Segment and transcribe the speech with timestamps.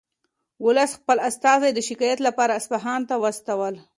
[0.65, 3.73] ولس خپل استازي د شکایت لپاره اصفهان ته واستول.